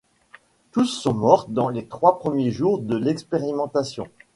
Tous 0.71 0.85
sont 0.87 1.13
morts 1.13 1.45
dans 1.47 1.69
les 1.69 1.85
trois 1.85 2.17
premiers 2.17 2.49
jours 2.49 2.79
de 2.81 2.97
l'expérimentation. 2.97 4.07